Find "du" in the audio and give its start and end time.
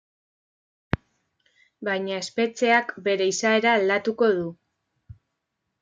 4.41-4.53